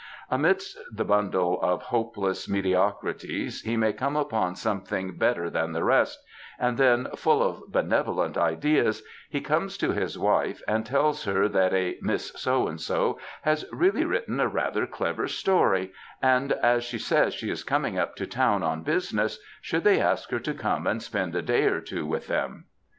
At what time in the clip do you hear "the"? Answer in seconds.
0.91-1.05, 5.73-5.83